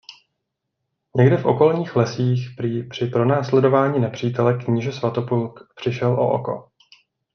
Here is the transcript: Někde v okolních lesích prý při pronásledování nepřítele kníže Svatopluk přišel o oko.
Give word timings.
Někde 1.15 1.37
v 1.37 1.45
okolních 1.45 1.95
lesích 1.95 2.49
prý 2.57 2.87
při 2.89 3.05
pronásledování 3.07 3.99
nepřítele 3.99 4.57
kníže 4.65 4.91
Svatopluk 4.91 5.59
přišel 5.75 6.11
o 6.13 6.31
oko. 6.33 6.71